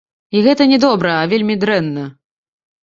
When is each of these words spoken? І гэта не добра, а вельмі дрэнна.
І 0.37 0.39
гэта 0.47 0.67
не 0.71 0.79
добра, 0.85 1.13
а 1.21 1.29
вельмі 1.35 1.59
дрэнна. 1.67 2.09